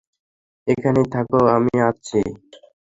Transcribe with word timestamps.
ওখানেই 0.67 1.07
থাকো, 1.13 1.39
আমি 1.55 1.73
আসছি। 1.87 2.19